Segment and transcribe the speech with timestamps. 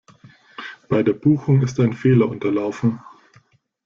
[0.89, 2.99] Bei der Buchung ist ein Fehler unterlaufen.